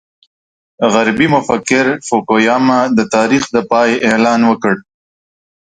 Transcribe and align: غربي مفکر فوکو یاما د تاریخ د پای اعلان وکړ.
غربي 0.91 1.27
مفکر 1.35 1.85
فوکو 2.07 2.35
یاما 2.47 2.79
د 2.97 2.99
تاریخ 3.15 3.43
د 3.55 3.57
پای 3.71 3.89
اعلان 4.09 4.41
وکړ. 4.45 4.75